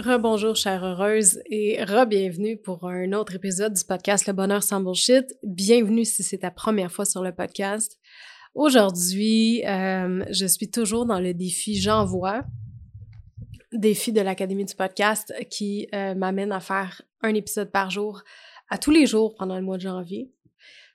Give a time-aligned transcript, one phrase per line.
[0.00, 5.26] Rebonjour, chère heureuse, et re-bienvenue pour un autre épisode du podcast Le Bonheur sans Bullshit.
[5.42, 7.98] Bienvenue si c'est ta première fois sur le podcast.
[8.54, 12.44] Aujourd'hui, euh, je suis toujours dans le défi J'envoie,
[13.72, 18.22] défi de l'Académie du podcast qui euh, m'amène à faire un épisode par jour
[18.70, 20.32] à tous les jours pendant le mois de janvier.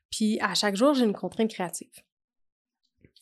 [0.09, 1.93] Puis à chaque jour, j'ai une contrainte créative.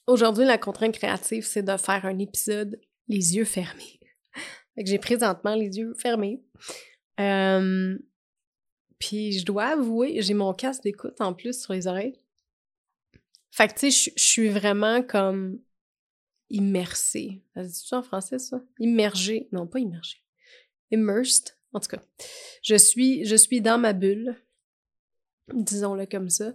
[0.08, 3.99] Aujourd'hui, la contrainte créative, c'est de faire un épisode les yeux fermés.
[4.75, 6.41] Fait que j'ai présentement les yeux fermés.
[8.99, 12.19] puis je dois avouer, j'ai mon casque d'écoute en plus sur les oreilles.
[13.52, 15.59] Fait que tu sais, je suis vraiment comme
[16.49, 17.43] immersée.
[17.53, 18.63] Ça dit ça en français, ça?
[18.80, 19.47] Immergée.
[19.52, 20.23] Non, pas immergée.
[20.91, 21.55] Immersed.
[21.73, 22.02] En tout cas,
[22.63, 24.35] je suis, je suis dans ma bulle.
[25.53, 26.53] Disons-le comme ça.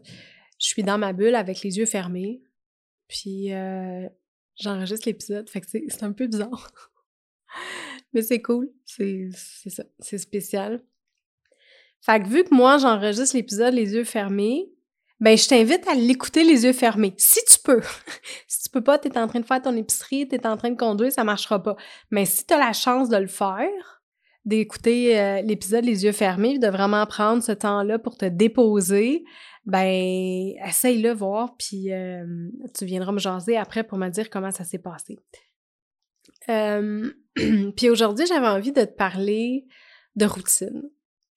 [0.58, 2.42] Je suis dans ma bulle avec les yeux fermés.
[3.08, 4.08] Puis euh,
[4.56, 5.48] j'enregistre l'épisode.
[5.48, 6.72] Fait que c'est un peu bizarre.
[8.12, 8.70] Mais c'est cool.
[8.84, 9.30] C'est
[9.66, 9.84] ça.
[9.98, 10.82] C'est spécial.
[12.00, 14.70] Fait que vu que moi, j'enregistre l'épisode les yeux fermés,
[15.20, 17.14] ben je t'invite à l'écouter les yeux fermés.
[17.18, 17.82] Si tu peux.
[18.46, 20.76] si tu peux pas, t'es en train de faire ton épicerie, t'es en train de
[20.76, 21.76] conduire, ça marchera pas.
[22.10, 24.02] Mais si t'as la chance de le faire,
[24.44, 29.24] d'écouter euh, l'épisode les yeux fermés, de vraiment prendre ce temps-là pour te déposer,
[29.66, 32.24] ben essaye-le voir, puis euh,
[32.74, 35.18] tu viendras me jaser après pour me dire comment ça s'est passé.
[36.48, 37.10] Euh,
[37.76, 39.66] puis aujourd'hui, j'avais envie de te parler
[40.16, 40.90] de routine.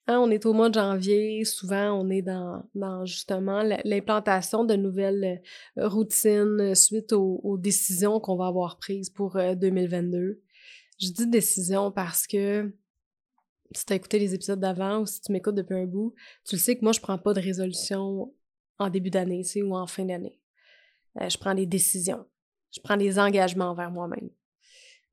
[0.08, 4.74] Hein, on est au mois de janvier, souvent on est dans, dans justement l'implantation de
[4.74, 5.42] nouvelles
[5.78, 10.18] euh, routines suite aux, décisions qu'on va avoir prises pour 2022.
[10.18, 10.42] Euh,
[11.00, 12.74] Je dis décision parce que
[13.74, 16.56] si tu as écouté les épisodes d'avant ou si tu m'écoutes depuis un bout, tu
[16.56, 18.34] le sais que moi, je prends pas de résolution
[18.80, 20.40] en début d'année, ou en fin d'année.
[21.16, 22.26] je prends des décisions.
[22.72, 24.30] Je prends des engagements envers moi-même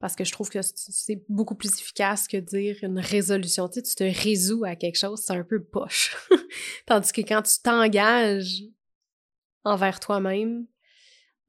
[0.00, 3.68] parce que je trouve que c'est beaucoup plus efficace que dire une résolution.
[3.68, 6.16] Tu, sais, tu te résous à quelque chose, c'est un peu poche.
[6.86, 8.62] Tandis que quand tu t'engages
[9.64, 10.66] envers toi-même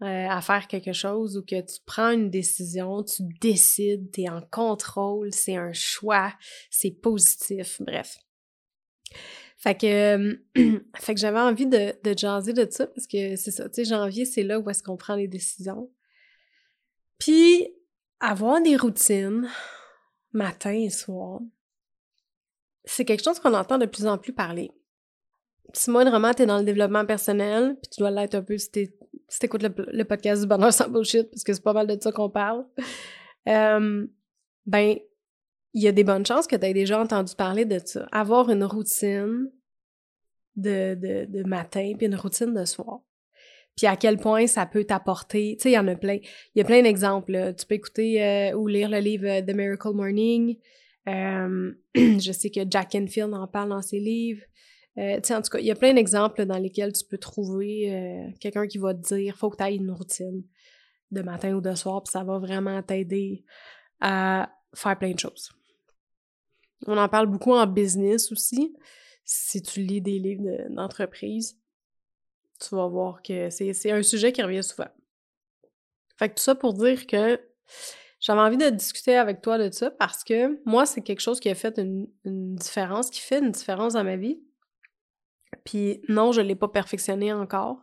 [0.01, 4.29] euh, à faire quelque chose ou que tu prends une décision, tu décides, tu es
[4.29, 6.33] en contrôle, c'est un choix,
[6.71, 8.17] c'est positif, bref.
[9.57, 10.41] Fait que,
[10.95, 13.85] fait que j'avais envie de, de jaser de ça parce que c'est ça, tu sais,
[13.85, 15.91] janvier, c'est là où est-ce qu'on prend les décisions.
[17.19, 17.67] Puis,
[18.19, 19.47] avoir des routines,
[20.33, 21.39] matin et soir,
[22.85, 24.71] c'est quelque chose qu'on entend de plus en plus parler.
[25.73, 28.71] Si moindrement t'es dans le développement personnel, puis tu dois l'être un peu si
[29.39, 32.29] t'écoutes le, podcast du bonheur sans bullshit, parce que c'est pas mal de ça qu'on
[32.29, 32.65] parle,
[33.47, 34.07] euh,
[34.65, 34.97] ben,
[35.73, 38.07] il y a des bonnes chances que tu aies déjà entendu parler de ça.
[38.11, 39.51] Avoir une routine
[40.55, 43.01] de, de, de matin, puis une routine de soir
[43.79, 45.55] puis à quel point ça peut t'apporter.
[45.55, 46.15] Tu sais, il y en a plein.
[46.15, 47.53] Il y a plein d'exemples.
[47.57, 50.57] Tu peux écouter euh, ou lire le livre euh, The Miracle Morning.
[51.07, 54.41] Euh, je sais que Jack Enfield en parle dans ses livres.
[54.97, 58.33] tu sais, en tout cas, il y a plein d'exemples dans lesquels tu peux trouver
[58.41, 60.43] quelqu'un qui va te dire faut que tu ailles une routine
[61.11, 63.45] de matin ou de soir, puis ça va vraiment t'aider
[64.01, 65.53] à faire plein de choses.
[66.85, 68.75] On en parle beaucoup en business aussi,
[69.23, 71.58] si tu lis des livres d'entreprise
[72.59, 74.89] tu vas voir que c'est un sujet qui revient souvent.
[76.17, 77.39] Fait que tout ça pour dire que
[78.19, 81.49] j'avais envie de discuter avec toi de ça parce que moi, c'est quelque chose qui
[81.49, 84.41] a fait une, différence, qui fait une différence dans ma vie.
[85.63, 87.79] Puis non, je ne l'ai pas perfectionné encore.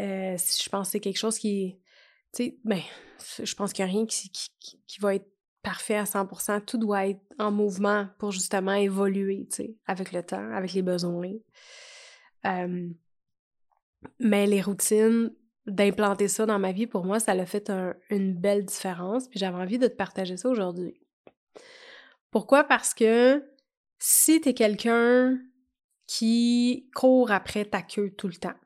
[0.00, 1.78] Euh, je pense que c'est quelque chose qui.
[2.34, 2.80] Tu sais, ben,
[3.42, 5.26] je pense qu'il n'y a rien qui, qui, va être
[5.62, 6.64] parfait à 100%.
[6.66, 10.82] Tout doit être en mouvement pour justement évoluer, tu sais, avec le temps, avec les
[10.82, 11.32] besoins.
[12.44, 12.90] Euh,
[14.18, 15.32] mais les routines,
[15.66, 17.70] d'implanter ça dans ma vie, pour moi, ça a fait
[18.10, 19.28] une belle différence.
[19.28, 20.94] Puis j'avais envie de te partager ça aujourd'hui.
[22.30, 22.64] Pourquoi?
[22.64, 23.44] Parce que
[23.98, 25.38] si tu es quelqu'un
[26.08, 28.56] qui court après ta queue tout le temps.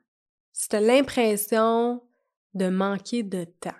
[0.52, 2.02] Si tu as l'impression
[2.54, 3.70] de manquer de temps.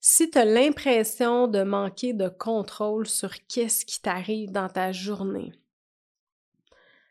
[0.00, 5.52] Si tu as l'impression de manquer de contrôle sur qu'est-ce qui t'arrive dans ta journée.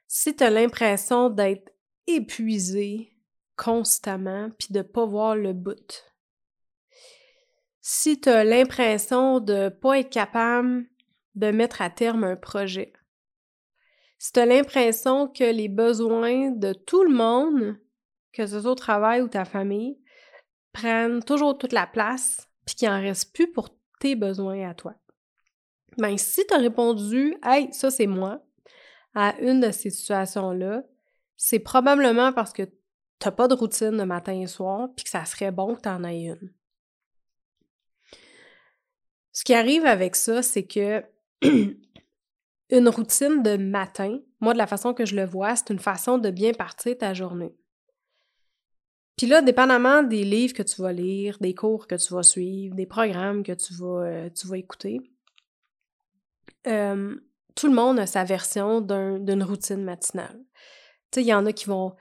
[0.07, 1.73] Si tu as l'impression d'être
[2.07, 3.13] épuisé
[3.55, 6.05] constamment puis de pas voir le bout.
[7.81, 10.85] Si tu as l'impression de pas être capable
[11.35, 12.93] de mettre à terme un projet.
[14.17, 17.77] Si tu as l'impression que les besoins de tout le monde,
[18.33, 19.99] que ce soit au travail ou ta famille,
[20.73, 23.69] prennent toujours toute la place, puis qu'il en reste plus pour
[23.99, 24.95] tes besoins à toi.
[25.97, 28.43] Ben, si tu as répondu Hey, ça c'est moi
[29.13, 30.83] à une de ces situations-là,
[31.37, 32.63] c'est probablement parce que
[33.19, 35.89] t'as pas de routine de matin et soir, puis que ça serait bon que tu
[35.89, 36.53] en aies une.
[39.31, 41.03] Ce qui arrive avec ça, c'est que
[41.43, 46.17] une routine de matin, moi, de la façon que je le vois, c'est une façon
[46.17, 47.55] de bien partir ta journée.
[49.15, 52.75] Puis là, dépendamment des livres que tu vas lire, des cours que tu vas suivre,
[52.75, 54.99] des programmes que tu vas, euh, écouter,
[56.67, 57.15] euh,
[57.55, 60.39] tout le monde a sa version d'une routine matinale.
[61.11, 61.95] Tu sais, il y en a qui vont,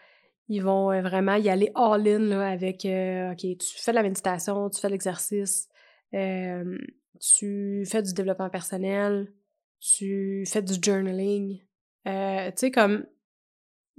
[0.49, 4.89] ils vont euh, vraiment y aller all-in avec, OK, tu fais la méditation, tu fais
[4.89, 5.69] l'exercice,
[6.13, 9.33] tu fais du développement personnel,
[9.81, 11.61] tu fais du journaling.
[12.07, 13.07] Euh, tu sais, comme,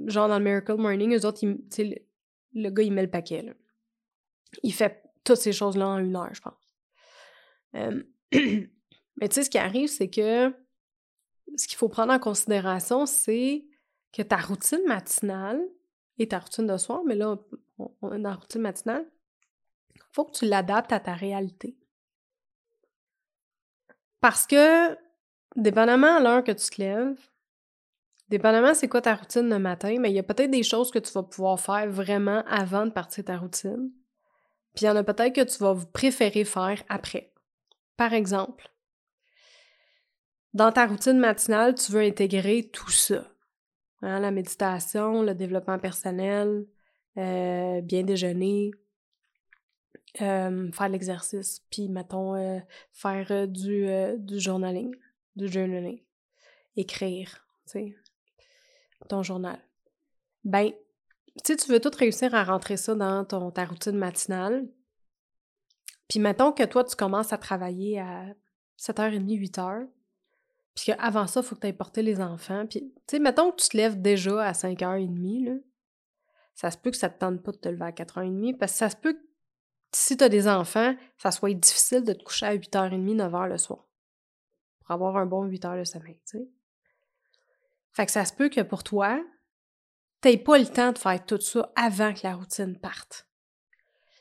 [0.05, 1.95] genre dans le Miracle Morning, eux autres, le,
[2.53, 3.45] le, gars, il met le paquet.
[4.63, 6.53] Il fait toutes ces choses-là en une heure, je pense.
[7.75, 8.03] Euh,
[9.17, 10.53] mais tu sais, ce qui arrive, c'est que
[11.55, 13.65] ce qu'il faut prendre en considération, c'est
[14.17, 15.61] que ta routine matinale
[16.17, 17.37] et ta routine de soir, mais là,
[17.77, 19.05] on est dans la routine matinale,
[19.95, 21.77] il faut que tu l'adaptes à ta réalité.
[24.19, 24.97] Parce que,
[25.55, 27.29] dépendamment à l'heure que tu te lèves,
[28.29, 30.97] dépendamment c'est quoi ta routine le matin, mais il y a peut-être des choses que
[30.97, 33.91] tu vas pouvoir faire vraiment avant de partir ta routine.
[34.73, 37.31] Puis il y en a peut-être que tu vas préférer faire après.
[37.97, 38.71] Par exemple,
[40.55, 43.23] dans ta routine matinale, tu veux intégrer tout ça.
[44.01, 46.65] Hein, la méditation, le développement personnel,
[47.17, 48.71] euh, bien déjeuner,
[50.17, 52.59] faire l'exercice, puis mettons euh,
[52.91, 54.95] faire euh, du, euh, du journaling,
[55.35, 56.01] du journaling,
[56.75, 57.95] écrire, tu sais,
[59.09, 59.59] ton journal.
[60.43, 60.71] Ben,
[61.45, 64.67] si tu veux tout réussir à rentrer ça dans ton, ta routine matinale,
[66.07, 68.25] puis mettons que toi, tu commences à travailler à
[68.79, 69.87] 7h30, 8h,
[70.77, 73.49] puis qu'avant ça, il faut que tu ailles porter les enfants, puis, tu sais, mettons
[73.49, 75.55] que tu te lèves déjà à 5h30, là,
[76.53, 78.77] ça se peut que ça te tente pas de te lever à 4h30, parce que
[78.77, 79.23] ça se peut que
[79.91, 83.57] si tu as des enfants, ça soit difficile de te coucher à 8h30, 9h le
[83.57, 83.87] soir.
[84.81, 86.47] Pour avoir un bon 8 h de sommeil, tu sais.
[87.93, 89.19] Fait que ça se peut que pour toi,
[90.21, 93.27] t'aies pas le temps de faire tout ça avant que la routine parte.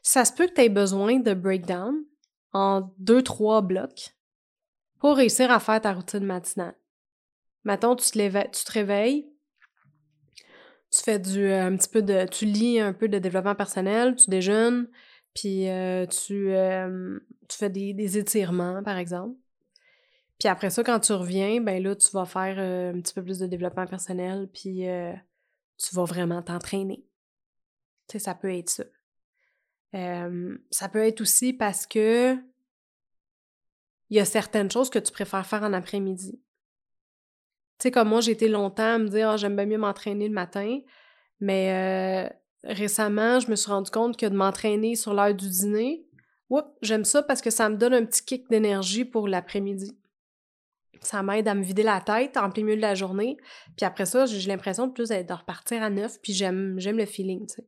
[0.01, 2.03] Ça se peut que tu aies besoin de breakdown
[2.55, 4.16] en deux, trois blocs
[4.99, 6.75] pour réussir à faire ta routine matinale.
[7.65, 9.29] Mettons, tu te, tu te réveilles,
[10.91, 12.27] tu fais du euh, un petit peu de.
[12.27, 14.89] tu lis un peu de développement personnel, tu déjeunes,
[15.35, 19.37] puis euh, tu, euh, tu fais des, étirements, par exemple.
[20.39, 23.39] Puis après ça, quand tu reviens, ben là, tu vas faire un petit peu plus
[23.39, 24.85] de développement personnel, puis
[25.79, 27.05] tu vas vraiment t'entraîner.
[28.09, 28.85] Tu sais, ça peut être ça.
[30.71, 32.37] ça peut être aussi parce que
[34.11, 36.41] il y a certaines choses que tu préfères faire en après-midi.
[37.79, 40.29] Tu sais, comme moi, j'ai été longtemps à me dire ah, j'aime bien mieux m'entraîner
[40.29, 40.81] le matin,
[41.41, 42.31] mais
[42.65, 46.07] récemment, je me suis rendu compte que de m'entraîner sur l'heure du dîner,
[46.83, 49.97] j'aime ça parce que ça me donne un petit kick d'énergie pour l'après-midi.
[51.01, 53.37] Ça m'aide à me vider la tête en plein milieu de la journée.
[53.77, 57.07] Puis après ça, j'ai l'impression de plus de repartir à neuf, puis j'aime, j'aime le
[57.07, 57.63] feeling, tu.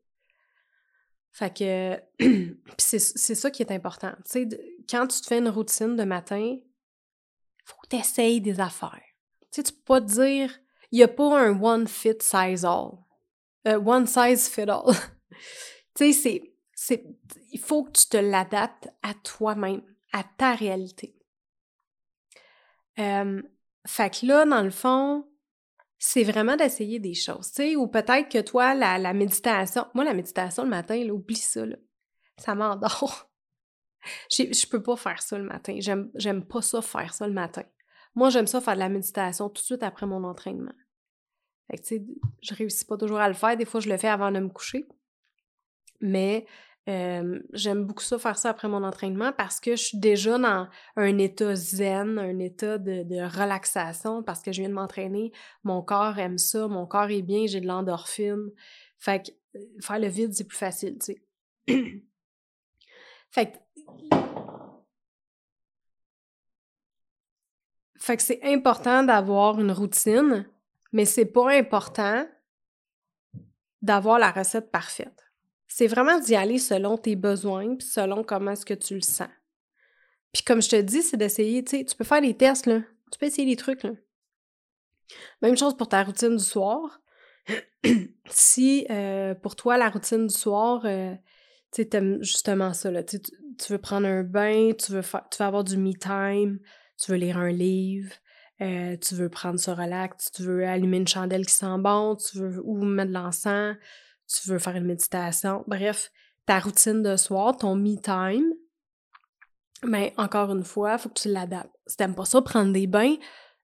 [1.39, 2.03] Fait que
[2.79, 4.11] c'est, ça qui est important.
[4.25, 4.49] Tu sais,
[4.91, 6.57] quand tu te fais une routine de matin,
[7.65, 9.01] faut que tu essayes des affaires.
[9.43, 10.59] Tu sais, tu peux pas te dire,
[10.91, 12.99] il n'y a pas un one fit size all.
[13.69, 14.93] Euh, one size fit all.
[15.95, 16.43] tu sais,
[16.75, 17.05] c'est,
[17.53, 21.15] il faut que tu te l'adaptes à toi-même, à ta réalité.
[22.99, 23.41] Euh,
[23.87, 25.25] fait que là, dans le fond,
[25.99, 30.15] c'est vraiment d'essayer des choses, tu sais, ou peut-être que toi, la, méditation, moi, la
[30.15, 31.77] méditation le matin, là, oublie ça, là.
[32.39, 33.29] Ça m'endort.
[34.31, 35.75] Je peux pas faire ça le matin.
[35.81, 37.65] J'aime, j'aime pas ça faire ça le matin.
[38.15, 40.73] Moi, j'aime ça faire de la méditation tout de suite après mon entraînement.
[41.69, 42.07] Fait que, tu sais,
[42.43, 43.57] je réussis pas toujours à le faire.
[43.57, 44.87] Des fois, je le fais avant de me coucher.
[46.01, 46.47] Mais
[47.53, 51.19] J'aime beaucoup ça, faire ça après mon entraînement parce que je suis déjà dans un
[51.19, 55.31] état zen, un état de, de relaxation parce que je viens de m'entraîner.
[55.65, 58.51] Mon corps aime ça, mon corps est bien, j'ai de l'endorphine.
[58.99, 61.13] Fait que euh, faire le vide, c'est plus facile, tu
[61.67, 62.03] sais.
[63.31, 63.59] fait que
[67.99, 70.49] Fait que c'est important d'avoir une routine,
[70.93, 72.27] mais c'est pas important
[73.83, 75.28] d'avoir la recette parfaite.
[75.69, 79.29] C'est vraiment d'y aller selon tes besoins, puis selon comment est-ce que tu le sens.
[80.33, 82.81] Puis comme je te dis, c'est d'essayer, tu sais, tu peux faire des tests, là.
[83.13, 83.91] Tu peux essayer des trucs, là.
[85.41, 87.01] Même chose pour ta routine du soir.
[88.27, 91.15] si euh, pour toi, la routine du soir, euh,
[91.73, 93.03] tu sais, justement ça, là.
[93.03, 93.19] Tu,
[93.71, 96.61] veux prendre un bain, tu veux, tu veux avoir du me time,
[96.97, 98.13] tu veux lire un livre,
[98.61, 102.39] euh, tu veux prendre ce relax, tu veux allumer une chandelle qui sent bon, tu
[102.39, 103.77] veux ou mettre de l'encens,
[104.29, 105.65] tu veux faire une méditation.
[105.67, 106.13] Bref,
[106.47, 108.53] ta routine de soir, ton me time,
[109.85, 111.75] mais encore une fois, il faut que tu l'adaptes.
[111.87, 113.17] Si t'aimes pas ça, prendre des bains,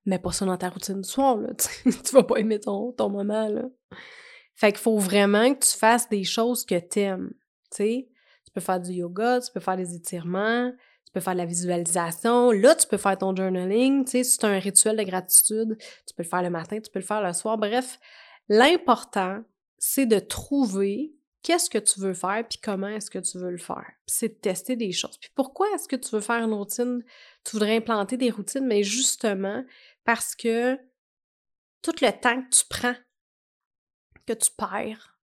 [0.07, 1.49] mets pas ça dans ta routine du soir, là.
[1.57, 3.65] tu vas pas aimer ton, ton moment, là.
[4.55, 7.33] Fait qu'il faut vraiment que tu fasses des choses que t'aimes,
[7.71, 8.09] tu sais.
[8.45, 10.71] Tu peux faire du yoga, tu peux faire des étirements,
[11.05, 12.53] tu peux faire de la visualisation.
[12.53, 14.25] Là, tu peux faire ton journaling, tu sais.
[14.25, 17.23] Si un rituel de gratitude, tu peux le faire le matin, tu peux le faire
[17.23, 17.59] le soir.
[17.59, 17.99] Bref,
[18.49, 19.43] l'important,
[19.87, 23.59] c'est de trouver qu'est-ce que tu veux faire puis comment est-ce que tu veux le
[23.59, 23.93] faire.
[24.07, 25.19] C'est de tester des choses.
[25.19, 27.05] Puis pourquoi est-ce que tu veux faire une routine?
[27.45, 29.63] Tu voudrais implanter des routines, mais justement
[30.05, 30.77] parce que
[31.83, 32.95] tout le temps que tu prends,
[34.25, 35.19] que tu perds,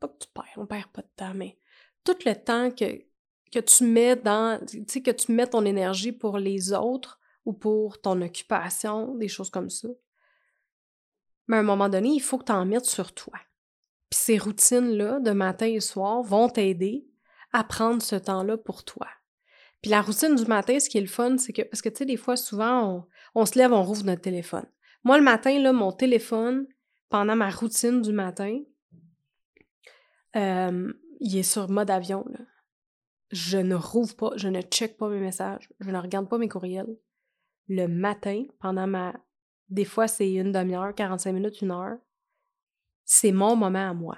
[0.00, 1.56] pas que tu perds, on perd pas de temps, mais
[2.02, 3.04] tout le temps que,
[3.52, 7.52] que tu mets dans, tu sais, que tu mets ton énergie pour les autres ou
[7.52, 9.86] pour ton occupation, des choses comme ça.
[11.46, 13.38] Mais à un moment donné, il faut que tu en mettes sur toi.
[14.10, 17.06] Puis ces routines-là, de matin et soir, vont t'aider
[17.52, 19.06] à prendre ce temps-là pour toi.
[19.82, 21.98] Puis la routine du matin, ce qui est le fun, c'est que, parce que tu
[21.98, 24.66] sais, des fois, souvent, on, se lève, on rouvre notre téléphone.
[25.04, 26.66] Moi, le matin, là, mon téléphone,
[27.08, 28.60] pendant ma routine du matin,
[30.36, 32.24] euh, il est sur mode avion.
[33.30, 36.48] Je ne rouvre pas, je ne check pas mes messages, je ne regarde pas mes
[36.48, 36.98] courriels.
[37.68, 39.14] Le matin, pendant ma.
[39.68, 41.98] Des fois, c'est une demi-heure, 45 minutes, une heure
[43.12, 44.16] c'est mon moment à moi.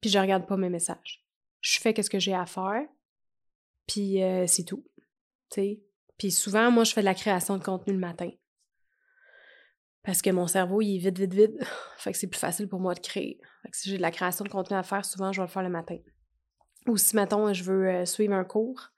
[0.00, 1.26] Puis je regarde pas mes messages.
[1.60, 2.88] Je fais ce que j'ai à faire,
[3.86, 4.82] puis euh, c'est tout.
[5.50, 5.82] sais.
[6.16, 8.30] Puis souvent, moi, je fais de la création de contenu le matin.
[10.02, 11.64] Parce que mon cerveau, il est vite, vite, vite.
[11.98, 13.38] fait que c'est plus facile pour moi de créer.
[13.62, 15.52] Fait que si j'ai de la création de contenu à faire, souvent, je vais le
[15.52, 15.98] faire le matin.
[16.86, 18.88] Ou si, mettons, je veux euh, suivre un cours,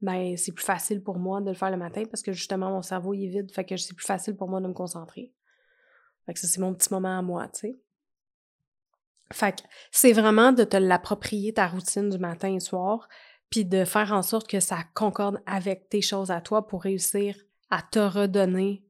[0.00, 2.82] ben c'est plus facile pour moi de le faire le matin parce que justement, mon
[2.82, 3.52] cerveau, il est vide.
[3.52, 5.32] Fait que c'est plus facile pour moi de me concentrer.
[6.26, 7.80] Fait que ça, c'est mon petit moment à moi, tu sais.
[9.32, 13.08] Fait que c'est vraiment de te l'approprier ta routine du matin et soir,
[13.48, 17.36] puis de faire en sorte que ça concorde avec tes choses à toi pour réussir
[17.70, 18.84] à te redonner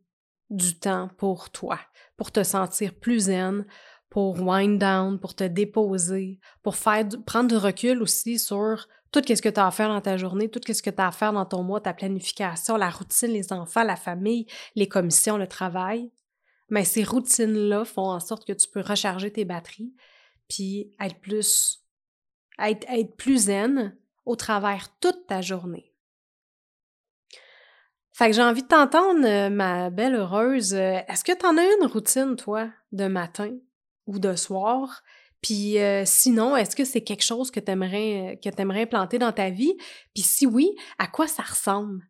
[0.48, 1.78] du temps pour toi,
[2.16, 3.64] pour te sentir plus zen,
[4.08, 9.40] pour wind down, pour te déposer, pour faire prendre du recul aussi sur tout ce
[9.40, 11.32] que tu as à faire dans ta journée, tout ce que tu as à faire
[11.32, 16.10] dans ton mois, ta planification, la routine, les enfants, la famille, les commissions, le travail.
[16.68, 19.92] Mais ces routines-là font en sorte que tu peux recharger tes batteries
[20.50, 21.82] puis être plus,
[22.58, 25.94] être, plus zen au travers toute ta journée.
[28.12, 30.74] Fait que j'ai envie de t'entendre, euh, ma belle heureuse.
[30.74, 33.56] Euh, est-ce que tu en as une routine, toi, de matin
[34.06, 35.02] ou de soir?
[35.40, 38.38] Puis euh, sinon, est-ce que c'est quelque chose que tu aimerais
[38.82, 39.74] implanter dans ta vie?
[40.12, 42.09] Puis si oui, à quoi ça ressemble?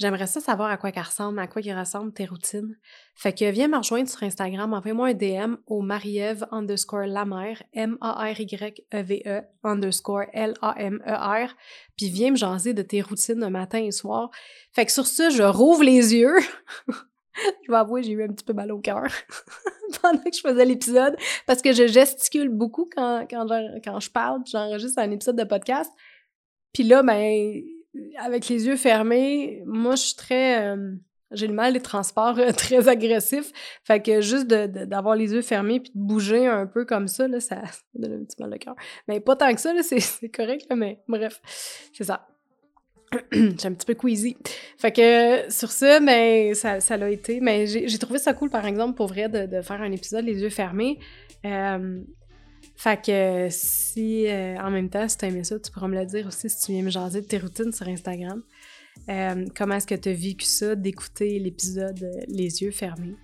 [0.00, 2.74] J'aimerais ça savoir à quoi qu'elle ressemble, à quoi qu'ils ressemblent tes routines.
[3.14, 9.42] Fait que viens me rejoindre sur Instagram, envoie-moi un DM au Marie-Ève underscore Lamère, M-A-R-Y-E-V-E
[9.62, 11.54] underscore L-A-M-E-R,
[11.98, 14.30] puis viens me jaser de tes routines de matin et soir.
[14.72, 16.38] Fait que sur ce, je rouvre les yeux.
[17.66, 19.04] je vais avouer, j'ai eu un petit peu mal au cœur
[20.00, 21.14] pendant que je faisais l'épisode,
[21.46, 23.46] parce que je gesticule beaucoup quand, quand,
[23.84, 25.92] quand je parle, j'enregistre un épisode de podcast.
[26.72, 27.62] Puis là, ben
[28.18, 30.68] avec les yeux fermés, moi, je suis très.
[30.68, 30.92] Euh,
[31.32, 33.52] j'ai le mal des transports euh, très agressifs.
[33.84, 37.62] Fait que juste d'avoir les yeux fermés puis de bouger un peu comme ça, ça,
[37.94, 38.74] me donne un petit mal de cœur.
[39.08, 41.40] Mais pas tant que ça, c'est correct, mais bref,
[41.92, 42.26] c'est ça.
[43.32, 44.36] j'ai un petit peu queasy.
[44.78, 47.40] Fait que sur ça, mais ça, ça l'a été.
[47.40, 50.50] Mais j'ai trouvé ça cool, par exemple, pour vrai, de, faire un épisode les yeux
[50.50, 50.98] fermés.
[51.44, 52.00] Euh,
[52.80, 56.06] fait que si euh, en même temps, si tu aimé ça, tu pourras me le
[56.06, 58.42] dire aussi si tu viens me jaser de tes routines sur Instagram.
[59.10, 63.16] Euh, comment est-ce que tu as vécu ça d'écouter l'épisode euh, Les yeux fermés?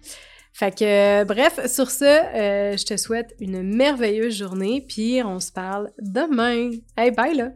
[0.52, 5.90] Fait que bref, sur ce, je te souhaite une merveilleuse journée, puis on se parle
[6.02, 6.72] demain.
[6.94, 7.52] Hey, bye là!